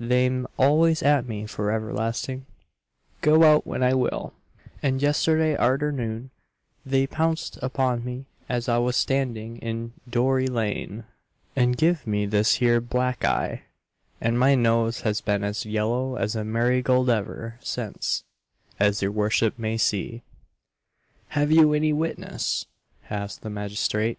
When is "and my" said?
14.20-14.56